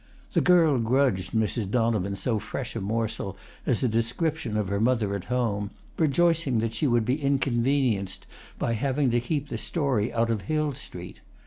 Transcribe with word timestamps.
The 0.33 0.41
girl 0.41 0.79
grudged 0.79 1.31
Mrs. 1.31 1.69
Donovan 1.69 2.15
so 2.15 2.39
fresh 2.39 2.75
a 2.75 2.81
morsel 2.81 3.37
as 3.67 3.83
a 3.83 3.87
description 3.87 4.57
of 4.57 4.67
her 4.69 4.79
mother 4.79 5.13
at 5.15 5.25
home, 5.25 5.69
rejoicing 5.95 6.57
that 6.57 6.73
she 6.73 6.87
would 6.87 7.05
be 7.05 7.21
inconvenienced 7.21 8.25
by 8.57 8.73
having 8.73 9.11
to 9.11 9.19
keep 9.19 9.49
the 9.49 9.59
story 9.59 10.11
out 10.11 10.31
of 10.31 10.41
Hill 10.49 10.71
Street. 10.71 11.21